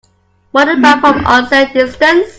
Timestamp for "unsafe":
1.27-1.73